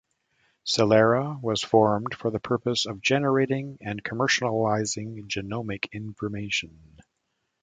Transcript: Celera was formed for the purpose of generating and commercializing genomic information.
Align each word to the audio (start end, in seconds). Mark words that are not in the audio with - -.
Celera 0.65 1.37
was 1.43 1.61
formed 1.61 2.15
for 2.17 2.31
the 2.31 2.39
purpose 2.39 2.87
of 2.87 3.03
generating 3.03 3.77
and 3.81 4.03
commercializing 4.03 5.27
genomic 5.27 5.91
information. 5.91 6.97